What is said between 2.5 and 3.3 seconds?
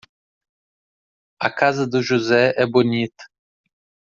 é bonita.